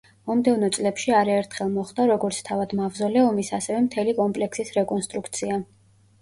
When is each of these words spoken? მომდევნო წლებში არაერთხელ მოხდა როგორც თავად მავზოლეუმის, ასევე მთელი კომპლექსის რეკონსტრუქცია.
მომდევნო 0.27 0.67
წლებში 0.77 1.11
არაერთხელ 1.17 1.69
მოხდა 1.73 2.05
როგორც 2.11 2.39
თავად 2.47 2.73
მავზოლეუმის, 2.79 3.53
ასევე 3.59 3.83
მთელი 3.85 4.17
კომპლექსის 4.23 4.75
რეკონსტრუქცია. 4.79 5.61